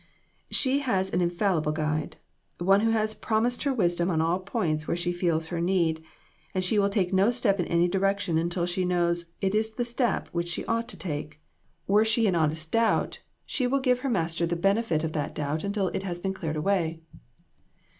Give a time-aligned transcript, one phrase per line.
[0.49, 2.17] "She has an infallible guide;
[2.57, 6.03] One who has promised her wisdom on all points where she feels her need;
[6.55, 9.75] and she will take no step in any direc tion until she knows it is
[9.75, 11.39] the step which she ought to take.
[11.85, 13.69] Where she is in honest doubt she INTRICACIES.
[13.69, 16.59] 287 will give her Master the benefit of that doubt until he has cleared it
[16.59, 16.99] away."